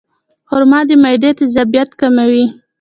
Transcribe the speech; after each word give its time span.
خرما 0.49 0.79
د 0.87 0.89
معدې 1.03 1.31
تیزابیت 1.39 1.89
کموي. 1.99 2.45